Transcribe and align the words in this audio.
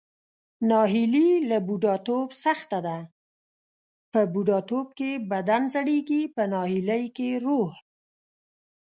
ناهیلي 0.69 1.29
له 1.49 1.57
بوډاتوب 1.67 2.29
سخته 2.45 2.77
ده، 2.85 2.97
په 4.11 4.19
بوډاتوب 4.33 4.87
کې 4.97 5.11
بدن 5.31 5.61
زړیږي 5.75 6.21
پۀ 6.35 6.43
ناهیلۍ 6.53 7.03
کې 7.17 7.29
روح. 7.45 7.71